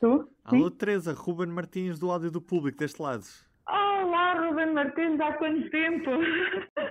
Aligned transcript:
Tu? 0.00 0.28
Alô, 0.44 0.70
Teresa, 0.70 1.14
Ruben 1.14 1.46
Martins 1.48 1.98
do 1.98 2.10
Áudio 2.10 2.30
do 2.30 2.40
Público, 2.40 2.78
deste 2.78 3.00
lado. 3.00 3.24
Olá, 3.66 4.34
Ruben 4.46 4.74
Martins, 4.74 5.18
há 5.18 5.32
quanto 5.32 5.70
tempo? 5.70 6.10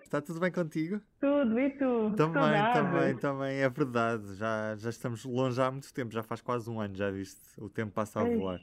Está 0.04 0.20
tudo 0.22 0.40
bem 0.40 0.52
contigo? 0.52 1.00
Tudo, 1.20 1.60
e 1.60 1.70
tu? 1.72 2.14
Também, 2.18 2.42
Saudades. 2.42 2.74
também, 2.74 3.16
também, 3.18 3.58
é 3.60 3.70
verdade. 3.70 4.36
Já, 4.36 4.76
já 4.76 4.90
estamos 4.90 5.24
longe 5.24 5.62
há 5.62 5.70
muito 5.70 5.94
tempo, 5.94 6.12
já 6.12 6.24
faz 6.24 6.42
quase 6.42 6.68
um 6.68 6.80
ano, 6.82 6.96
já 6.96 7.12
viste? 7.12 7.42
O 7.60 7.70
tempo 7.70 7.94
passa 7.94 8.22
a 8.22 8.24
voar. 8.24 8.60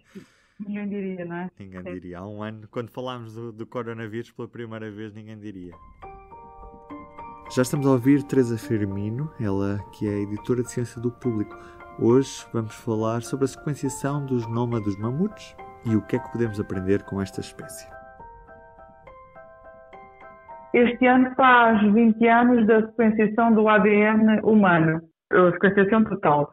Ninguém 0.58 0.88
diria, 0.88 1.24
não 1.24 1.36
é? 1.36 1.50
Ninguém 1.58 1.82
Sim. 1.82 1.92
diria. 1.92 2.18
Há 2.18 2.26
um 2.26 2.42
ano, 2.42 2.66
quando 2.68 2.90
falámos 2.90 3.34
do, 3.34 3.52
do 3.52 3.64
coronavírus 3.64 4.32
pela 4.32 4.48
primeira 4.48 4.90
vez, 4.90 5.12
ninguém 5.14 5.38
diria. 5.38 5.72
Já 7.54 7.62
estamos 7.62 7.86
a 7.86 7.90
ouvir 7.90 8.24
Teresa 8.24 8.58
Firmino, 8.58 9.32
ela 9.38 9.78
que 9.92 10.08
é 10.08 10.20
editora 10.22 10.62
de 10.64 10.70
Ciência 10.72 11.00
do 11.00 11.12
Público. 11.12 11.56
Hoje 12.00 12.46
vamos 12.54 12.74
falar 12.74 13.20
sobre 13.20 13.44
a 13.44 13.48
sequenciação 13.48 14.24
dos 14.24 14.46
mamutos 14.46 15.54
e 15.84 15.94
o 15.94 16.00
que 16.00 16.16
é 16.16 16.18
que 16.18 16.32
podemos 16.32 16.58
aprender 16.58 17.02
com 17.02 17.20
esta 17.20 17.40
espécie. 17.40 17.86
Este 20.72 21.06
ano 21.06 21.34
faz 21.34 21.82
20 21.92 22.26
anos 22.26 22.66
da 22.66 22.86
sequenciação 22.86 23.52
do 23.52 23.68
ADN 23.68 24.40
humano, 24.42 25.02
a 25.30 25.52
sequenciação 25.52 26.02
total. 26.04 26.50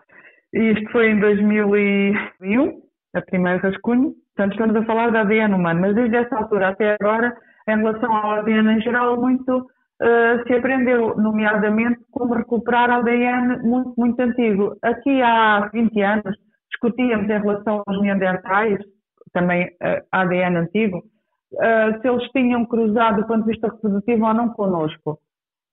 Isto 0.51 0.91
foi 0.91 1.11
em 1.11 1.19
2001, 1.21 2.81
a 3.15 3.21
primeira 3.21 3.59
rascunho. 3.59 4.13
Portanto, 4.35 4.51
estamos 4.51 4.75
a 4.75 4.85
falar 4.85 5.09
de 5.11 5.17
ADN 5.17 5.55
humano, 5.55 5.79
mas 5.79 5.95
desde 5.95 6.17
essa 6.17 6.35
altura 6.35 6.69
até 6.69 6.97
agora, 6.99 7.33
em 7.65 7.77
relação 7.77 8.13
ao 8.13 8.31
ADN 8.39 8.73
em 8.73 8.81
geral, 8.81 9.19
muito 9.19 9.65
eh, 10.01 10.43
se 10.47 10.53
aprendeu, 10.53 11.15
nomeadamente, 11.17 11.99
como 12.11 12.33
recuperar 12.33 12.89
ADN 12.89 13.61
muito, 13.63 13.93
muito 13.97 14.19
antigo. 14.21 14.77
Aqui 14.81 15.21
há 15.21 15.69
20 15.73 16.01
anos, 16.01 16.35
discutíamos 16.69 17.29
em 17.29 17.39
relação 17.39 17.83
aos 17.85 18.01
neandertais, 18.01 18.79
também 19.33 19.69
eh, 19.81 20.03
ADN 20.11 20.57
antigo, 20.57 21.03
eh, 21.59 21.99
se 21.99 22.07
eles 22.07 22.29
tinham 22.31 22.65
cruzado 22.65 23.21
do 23.21 23.27
ponto 23.27 23.43
de 23.43 23.51
vista 23.51 23.67
reprodutivo 23.67 24.25
ou 24.25 24.33
não 24.33 24.49
connosco. 24.49 25.19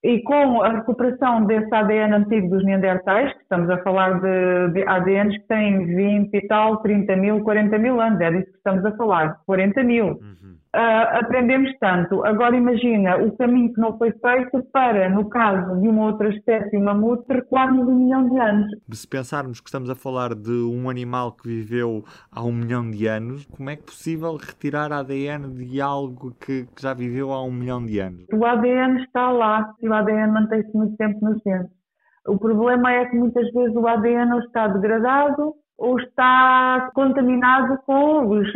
E 0.03 0.23
com 0.23 0.63
a 0.63 0.71
recuperação 0.71 1.47
desse 1.47 1.73
ADN 1.73 2.15
antigo 2.15 2.49
dos 2.49 2.65
neandertais, 2.65 3.33
que 3.33 3.43
estamos 3.43 3.71
a 3.71 3.79
falar 3.79 4.21
de, 4.21 4.73
de 4.73 4.83
ADNs 4.87 5.39
que 5.39 5.47
têm 5.47 5.87
20 5.87 6.35
e 6.35 6.47
tal, 6.49 6.79
30 6.83 7.17
mil, 7.17 7.43
40 7.43 7.79
mil 7.79 8.01
anos, 8.01 8.21
é 8.21 8.31
disso 8.31 8.51
que 8.51 8.59
estamos 8.59 8.85
a 8.85 8.97
falar, 8.97 9.41
40 9.47 9.83
mil. 9.85 10.07
Uhum. 10.07 10.56
Ah, 10.79 11.21
aprendemos 11.21 11.73
tanto. 11.81 12.23
Agora 12.27 12.55
imagina 12.55 13.17
o 13.17 13.35
caminho 13.35 13.73
que 13.73 13.81
não 13.81 13.97
foi 13.97 14.13
feito 14.13 14.63
para, 14.71 15.09
no 15.09 15.27
caso 15.31 15.81
de 15.81 15.89
uma 15.89 16.05
outra 16.05 16.29
espécie, 16.29 16.77
o 16.77 16.85
mamute, 16.85 17.25
recuarmos 17.31 17.89
um 17.89 17.95
milhão 17.95 18.29
de 18.29 18.39
anos. 18.39 18.67
Se 18.93 19.09
pensarmos 19.09 19.59
que 19.59 19.71
estamos 19.71 19.89
a 19.89 19.95
falar 19.95 20.35
de 20.35 20.53
um 20.53 20.91
animal 20.91 21.33
que 21.33 21.49
viveu 21.49 22.05
há 22.31 22.45
um 22.45 22.53
milhão 22.53 22.91
de 22.91 23.07
anos, 23.07 23.47
como 23.47 23.71
é 23.71 23.77
que 23.77 23.83
é 23.83 23.87
possível 23.87 24.37
retirar 24.37 24.93
ADN 24.93 25.49
de 25.55 25.81
algo 25.81 26.37
que, 26.39 26.67
que 26.67 26.83
já 26.83 26.93
viveu 26.93 27.33
há 27.33 27.43
um 27.43 27.53
milhão 27.53 27.83
de 27.83 27.99
anos? 27.99 28.27
O 28.31 28.45
ADN 28.45 29.03
está 29.03 29.31
lá 29.31 29.73
e 29.81 29.89
o 29.89 29.95
ADN 29.95 30.31
mantém-se 30.31 30.77
muito 30.77 30.95
tempo 30.99 31.25
nos 31.25 31.41
genes. 31.43 31.71
O 32.29 32.37
problema 32.37 32.93
é 32.93 33.07
que 33.07 33.17
muitas 33.17 33.51
vezes 33.51 33.75
o 33.75 33.87
ADN 33.87 34.31
ou 34.35 34.41
está 34.41 34.69
degradado 34.69 35.55
ou 35.79 35.99
está 35.99 36.91
contaminado 36.95 37.79
com 37.87 38.29
os, 38.29 38.49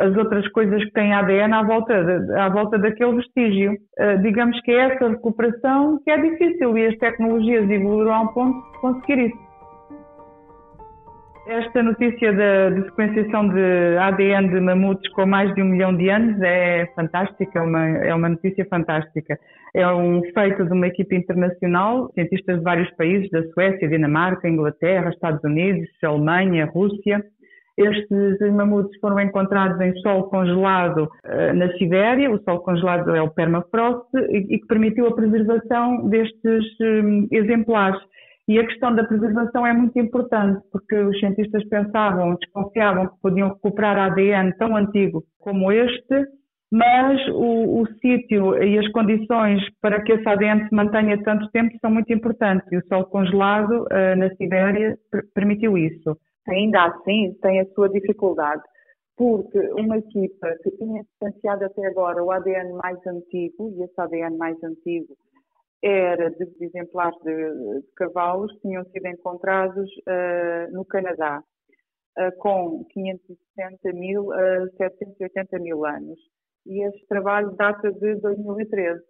as 0.00 0.16
outras 0.16 0.48
coisas 0.48 0.82
que 0.84 0.92
têm 0.92 1.12
ADN 1.12 1.52
à 1.52 1.62
volta, 1.62 1.94
à 2.36 2.48
volta 2.48 2.78
daquele 2.78 3.16
vestígio. 3.16 3.76
Eh, 3.98 4.16
digamos 4.18 4.58
que 4.62 4.72
é 4.72 4.92
essa 4.92 5.08
recuperação 5.08 6.00
que 6.02 6.10
é 6.10 6.16
difícil 6.16 6.76
e 6.76 6.86
as 6.86 6.96
tecnologias 6.96 7.68
evoluíram 7.68 8.14
a 8.14 8.20
um 8.22 8.28
ponto 8.28 8.72
de 8.72 8.78
conseguir 8.80 9.26
isso. 9.26 9.50
Esta 11.46 11.82
notícia 11.82 12.32
da 12.32 12.82
sequenciação 12.84 13.48
de 13.48 13.96
ADN 13.98 14.48
de 14.50 14.60
mamutes 14.60 15.10
com 15.12 15.26
mais 15.26 15.52
de 15.54 15.62
um 15.62 15.66
milhão 15.66 15.96
de 15.96 16.08
anos 16.08 16.40
é 16.42 16.86
fantástica, 16.94 17.58
é 17.58 17.62
uma, 17.62 17.88
é 17.88 18.14
uma 18.14 18.28
notícia 18.28 18.64
fantástica. 18.66 19.38
É 19.74 19.86
um 19.88 20.22
feito 20.32 20.64
de 20.64 20.72
uma 20.72 20.86
equipe 20.86 21.14
internacional, 21.16 22.10
cientistas 22.14 22.58
de 22.58 22.62
vários 22.62 22.90
países, 22.96 23.28
da 23.30 23.42
Suécia, 23.52 23.88
Dinamarca, 23.88 24.48
Inglaterra, 24.48 25.10
Estados 25.10 25.42
Unidos, 25.44 25.88
Alemanha, 26.02 26.66
Rússia. 26.66 27.22
Estes 27.80 28.38
mamutes 28.52 28.98
foram 29.00 29.18
encontrados 29.20 29.80
em 29.80 29.94
solo 30.00 30.24
congelado 30.24 31.08
eh, 31.24 31.52
na 31.54 31.72
Sibéria. 31.78 32.30
O 32.30 32.38
solo 32.42 32.60
congelado 32.60 33.14
é 33.14 33.22
o 33.22 33.30
permafrost 33.30 34.06
e, 34.28 34.58
que 34.58 34.66
permitiu 34.66 35.06
a 35.06 35.14
preservação 35.14 36.06
destes 36.08 36.64
hum, 36.80 37.26
exemplares. 37.32 37.98
E 38.46 38.58
a 38.58 38.66
questão 38.66 38.94
da 38.94 39.04
preservação 39.04 39.66
é 39.66 39.72
muito 39.72 39.98
importante, 39.98 40.60
porque 40.70 40.94
os 40.96 41.18
cientistas 41.20 41.66
pensavam, 41.68 42.34
desconfiavam 42.34 43.06
que 43.06 43.20
podiam 43.22 43.48
recuperar 43.48 43.96
ADN 43.98 44.52
tão 44.58 44.76
antigo 44.76 45.22
como 45.38 45.72
este, 45.72 46.26
mas 46.70 47.20
o, 47.28 47.80
o 47.80 47.86
sítio 48.00 48.62
e 48.62 48.78
as 48.78 48.88
condições 48.88 49.62
para 49.80 50.02
que 50.02 50.12
esse 50.12 50.28
ADN 50.28 50.68
se 50.68 50.74
mantenha 50.74 51.22
tanto 51.22 51.50
tempo 51.50 51.76
são 51.80 51.90
muito 51.90 52.12
importantes. 52.12 52.70
E 52.70 52.76
o 52.76 52.86
solo 52.88 53.06
congelado 53.06 53.86
eh, 53.90 54.16
na 54.16 54.28
Sibéria 54.34 54.96
per- 55.10 55.24
permitiu 55.34 55.78
isso. 55.78 56.16
Ainda 56.48 56.84
assim, 56.86 57.34
tem 57.42 57.60
a 57.60 57.66
sua 57.74 57.88
dificuldade, 57.88 58.62
porque 59.16 59.58
uma 59.72 59.98
equipa 59.98 60.56
que 60.62 60.70
tinha 60.72 61.02
distanciado 61.02 61.64
até 61.64 61.86
agora 61.86 62.24
o 62.24 62.30
ADN 62.30 62.72
mais 62.72 62.98
antigo, 63.06 63.70
e 63.76 63.82
esse 63.82 64.00
ADN 64.00 64.36
mais 64.36 64.62
antigo 64.62 65.16
era 65.82 66.30
de 66.30 66.46
exemplares 66.60 67.18
de, 67.22 67.80
de 67.80 67.86
cavalos 67.96 68.52
que 68.54 68.60
tinham 68.60 68.84
sido 68.86 69.06
encontrados 69.06 69.90
eh, 70.06 70.68
no 70.72 70.84
Canadá, 70.84 71.42
eh, 72.18 72.30
com 72.32 72.84
560 72.90 73.92
mil 73.94 74.30
a 74.32 74.68
780 74.76 75.58
mil 75.58 75.86
anos. 75.86 76.18
E 76.66 76.86
este 76.86 77.06
trabalho 77.06 77.52
data 77.52 77.90
de 77.90 78.14
2013. 78.16 79.00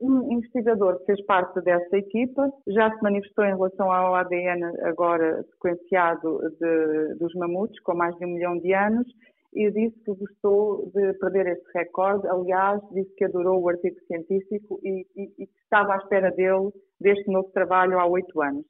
Um 0.00 0.32
investigador 0.32 0.98
que 1.00 1.06
fez 1.06 1.24
parte 1.26 1.60
dessa 1.60 1.96
equipa 1.98 2.50
já 2.68 2.90
se 2.90 3.02
manifestou 3.02 3.44
em 3.44 3.54
relação 3.54 3.92
ao 3.92 4.14
ADN 4.14 4.64
agora 4.84 5.44
sequenciado 5.52 6.38
de- 6.58 7.14
dos 7.16 7.34
mamutes, 7.34 7.78
com 7.82 7.94
mais 7.94 8.16
de 8.16 8.24
um 8.24 8.30
milhão 8.30 8.58
de 8.58 8.72
anos, 8.72 9.06
e 9.52 9.70
disse 9.70 9.98
que 10.04 10.14
gostou 10.14 10.90
de 10.94 11.12
perder 11.14 11.48
este 11.48 11.66
recorde. 11.74 12.26
Aliás, 12.28 12.80
disse 12.92 13.14
que 13.16 13.24
adorou 13.26 13.60
o 13.60 13.68
artigo 13.68 13.96
científico 14.06 14.80
e, 14.82 15.06
e- 15.16 15.32
e 15.38 15.48
estava 15.64 15.94
à 15.94 15.96
espera 15.98 16.30
dele, 16.30 16.70
deste 17.00 17.30
novo 17.30 17.50
trabalho, 17.52 17.98
há 17.98 18.06
oito 18.06 18.40
anos. 18.40 18.64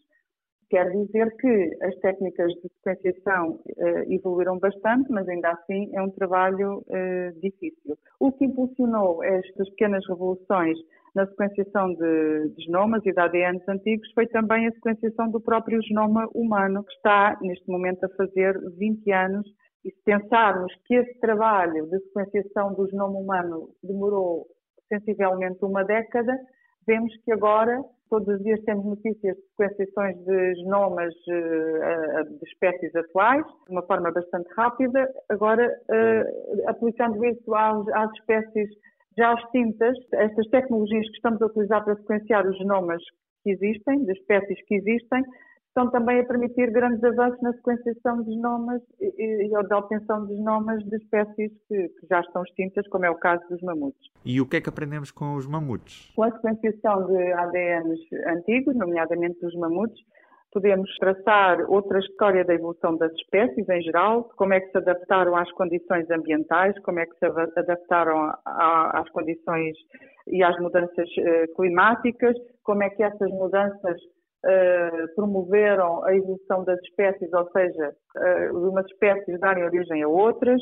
Quer 0.70 0.88
dizer 0.90 1.36
que 1.36 1.76
as 1.82 1.94
técnicas 1.96 2.52
de 2.54 2.70
sequenciação 2.84 3.58
eh, 3.76 4.04
evoluíram 4.08 4.56
bastante, 4.58 5.10
mas 5.10 5.28
ainda 5.28 5.50
assim 5.50 5.90
é 5.94 6.00
um 6.00 6.10
trabalho 6.10 6.82
eh, 6.88 7.32
difícil. 7.42 7.98
O 8.20 8.30
que 8.30 8.44
impulsionou 8.44 9.22
estas 9.24 9.68
pequenas 9.70 10.06
revoluções 10.08 10.78
na 11.14 11.26
sequenciação 11.26 11.92
de, 11.94 12.48
de 12.56 12.64
genomas 12.64 13.04
e 13.04 13.12
de 13.12 13.20
ADNs 13.20 13.62
antigos 13.68 14.10
foi 14.14 14.26
também 14.28 14.66
a 14.66 14.72
sequenciação 14.72 15.30
do 15.30 15.40
próprio 15.40 15.82
genoma 15.82 16.28
humano, 16.34 16.84
que 16.84 16.92
está 16.94 17.38
neste 17.40 17.68
momento 17.68 18.04
a 18.04 18.08
fazer 18.10 18.58
20 18.76 19.12
anos. 19.12 19.46
E 19.84 19.90
se 19.90 20.02
pensarmos 20.04 20.72
que 20.86 20.94
esse 20.94 21.18
trabalho 21.20 21.86
de 21.86 21.98
sequenciação 22.00 22.74
do 22.74 22.88
genoma 22.88 23.18
humano 23.18 23.70
demorou 23.82 24.46
sensivelmente 24.88 25.64
uma 25.64 25.84
década, 25.84 26.36
vemos 26.86 27.14
que 27.24 27.32
agora 27.32 27.80
todos 28.10 28.26
os 28.26 28.42
dias 28.42 28.60
temos 28.64 28.84
notícias 28.84 29.36
de 29.36 29.42
sequenciações 29.50 30.16
de 30.24 30.54
genomas 30.56 31.14
eh, 31.28 32.24
de 32.24 32.44
espécies 32.44 32.94
atuais, 32.96 33.46
de 33.66 33.72
uma 33.72 33.82
forma 33.86 34.10
bastante 34.10 34.48
rápida. 34.54 35.08
Agora, 35.28 35.64
eh, 35.90 36.24
aplicando 36.66 37.24
isso 37.24 37.54
às, 37.54 37.88
às 37.88 38.10
espécies 38.18 38.68
já 39.20 39.34
extintas, 39.34 39.96
estas 40.14 40.46
tecnologias 40.48 41.06
que 41.06 41.16
estamos 41.16 41.42
a 41.42 41.46
utilizar 41.46 41.84
para 41.84 41.94
sequenciar 41.96 42.46
os 42.46 42.56
genomas 42.56 43.02
que 43.44 43.50
existem, 43.50 44.04
de 44.04 44.12
espécies 44.12 44.58
que 44.66 44.76
existem, 44.76 45.22
estão 45.68 45.90
também 45.90 46.20
a 46.20 46.24
permitir 46.24 46.72
grandes 46.72 47.04
avanços 47.04 47.40
na 47.42 47.52
sequenciação 47.52 48.22
de 48.22 48.32
genomas 48.32 48.82
e, 48.98 49.46
e 49.46 49.68
da 49.68 49.78
obtenção 49.78 50.26
de 50.26 50.36
genomas 50.36 50.82
de 50.84 50.96
espécies 50.96 51.52
que, 51.68 51.88
que 51.88 52.06
já 52.08 52.20
estão 52.20 52.42
extintas, 52.42 52.88
como 52.88 53.04
é 53.04 53.10
o 53.10 53.14
caso 53.14 53.46
dos 53.48 53.60
mamutes. 53.60 54.10
E 54.24 54.40
o 54.40 54.46
que 54.46 54.56
é 54.56 54.60
que 54.60 54.68
aprendemos 54.70 55.10
com 55.10 55.34
os 55.34 55.46
mamutes? 55.46 56.10
Com 56.16 56.24
a 56.24 56.32
sequenciação 56.32 57.06
de 57.06 57.32
ADNs 57.32 58.00
antigos, 58.26 58.74
nomeadamente 58.74 59.38
dos 59.40 59.54
mamutes, 59.54 60.00
podemos 60.52 60.90
traçar 60.98 61.60
outra 61.70 61.98
história 62.00 62.44
da 62.44 62.54
evolução 62.54 62.96
das 62.96 63.12
espécies 63.12 63.68
em 63.68 63.82
geral, 63.82 64.24
como 64.36 64.52
é 64.54 64.60
que 64.60 64.70
se 64.70 64.78
adaptaram 64.78 65.36
às 65.36 65.50
condições 65.52 66.10
ambientais, 66.10 66.78
como 66.80 66.98
é 66.98 67.06
que 67.06 67.16
se 67.18 67.26
adaptaram 67.26 68.32
às 68.44 69.08
condições 69.10 69.76
e 70.26 70.42
às 70.42 70.58
mudanças 70.58 71.08
eh, 71.18 71.46
climáticas, 71.56 72.36
como 72.64 72.82
é 72.82 72.90
que 72.90 73.02
essas 73.02 73.30
mudanças 73.30 73.96
eh, 74.44 75.06
promoveram 75.14 76.04
a 76.04 76.14
evolução 76.14 76.64
das 76.64 76.80
espécies, 76.80 77.32
ou 77.32 77.48
seja, 77.50 77.94
eh, 78.16 78.48
de 78.48 78.56
umas 78.56 78.86
espécies 78.86 79.38
darem 79.38 79.64
origem 79.64 80.02
a 80.02 80.08
outras, 80.08 80.60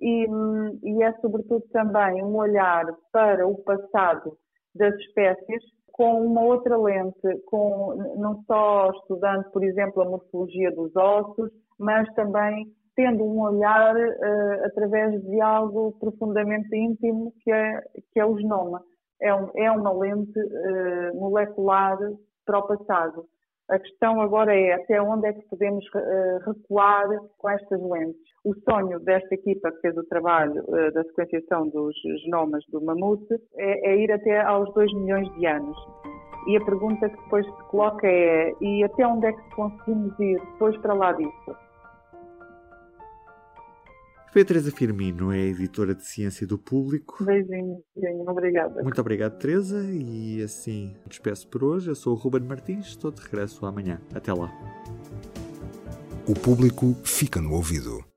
e, 0.00 0.26
hum, 0.28 0.78
e 0.82 1.02
é 1.02 1.12
sobretudo 1.20 1.64
também 1.72 2.22
um 2.22 2.36
olhar 2.36 2.84
para 3.12 3.46
o 3.46 3.62
passado 3.62 4.36
das 4.74 4.94
espécies 4.94 5.62
com 5.98 6.24
uma 6.24 6.42
outra 6.42 6.78
lente, 6.78 7.42
com 7.46 7.96
não 8.16 8.40
só 8.46 8.88
estudando, 8.92 9.50
por 9.50 9.64
exemplo, 9.64 10.00
a 10.00 10.08
morfologia 10.08 10.70
dos 10.70 10.94
ossos, 10.94 11.50
mas 11.76 12.08
também 12.14 12.72
tendo 12.94 13.24
um 13.24 13.40
olhar 13.42 13.96
uh, 13.96 14.64
através 14.64 15.20
de 15.24 15.40
algo 15.40 15.92
profundamente 15.98 16.68
íntimo 16.74 17.34
que 17.42 17.50
é, 17.50 17.82
que 18.12 18.20
é 18.20 18.24
o 18.24 18.38
genoma. 18.38 18.80
É, 19.20 19.34
um, 19.34 19.50
é 19.56 19.70
uma 19.72 19.92
lente 19.92 20.38
uh, 20.38 21.16
molecular 21.16 21.98
para 22.46 22.58
o 22.60 22.66
passado. 22.68 23.26
A 23.70 23.78
questão 23.78 24.20
agora 24.20 24.54
é 24.54 24.72
até 24.72 25.00
onde 25.00 25.26
é 25.26 25.32
que 25.32 25.46
podemos 25.48 25.84
uh, 25.94 26.38
recuar 26.46 27.06
com 27.36 27.50
estas 27.50 27.80
lentes. 27.82 28.20
O 28.44 28.54
sonho 28.68 28.98
desta 29.00 29.34
equipa 29.34 29.70
que 29.72 29.80
fez 29.80 29.96
o 29.96 30.04
trabalho 30.04 30.64
da 30.94 31.04
sequenciação 31.04 31.68
dos 31.68 31.94
genomas 32.24 32.64
do 32.70 32.80
mamute 32.80 33.34
é, 33.56 33.90
é 33.90 33.96
ir 33.98 34.10
até 34.10 34.40
aos 34.40 34.72
2 34.72 34.94
milhões 34.94 35.30
de 35.34 35.46
anos. 35.46 35.76
E 36.46 36.56
a 36.56 36.64
pergunta 36.64 37.10
que 37.10 37.22
depois 37.24 37.44
se 37.44 37.62
coloca 37.64 38.06
é: 38.06 38.54
e 38.60 38.84
até 38.84 39.06
onde 39.06 39.26
é 39.26 39.32
que 39.32 39.54
conseguimos 39.54 40.18
ir 40.18 40.40
depois 40.52 40.76
para 40.78 40.94
lá 40.94 41.12
disso? 41.12 41.67
Teresa 44.44 44.70
Firmino, 44.70 45.32
é 45.32 45.38
editora 45.38 45.94
de 45.94 46.04
Ciência 46.04 46.46
do 46.46 46.58
Público. 46.58 47.24
Beijinho, 47.24 47.82
beijinho, 47.94 48.28
obrigada. 48.28 48.82
Muito 48.82 49.00
obrigado, 49.00 49.38
Teresa, 49.38 49.82
e 49.90 50.42
assim 50.42 50.94
despeço 51.06 51.48
por 51.48 51.64
hoje. 51.64 51.90
Eu 51.90 51.94
sou 51.94 52.14
o 52.14 52.16
Ruben 52.16 52.42
Martins, 52.42 52.86
estou 52.86 53.10
de 53.10 53.20
regresso 53.20 53.64
amanhã. 53.66 54.00
Até 54.14 54.32
lá. 54.32 54.52
O 56.26 56.34
público 56.34 56.94
fica 57.04 57.40
no 57.40 57.52
ouvido. 57.52 58.07